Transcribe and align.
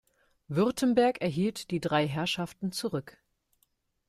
Württemberg 0.47 1.21
erhielt 1.21 1.69
die 1.69 1.79
drei 1.79 2.07
Herrschaften 2.07 2.71
zurück. 2.71 3.19